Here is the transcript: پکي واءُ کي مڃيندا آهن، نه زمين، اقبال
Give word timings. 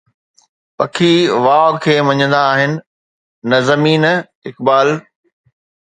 پکي 0.77 1.13
واءُ 1.43 1.71
کي 1.83 1.95
مڃيندا 2.07 2.41
آهن، 2.53 2.71
نه 3.49 3.57
زمين، 3.67 4.03
اقبال 4.49 4.87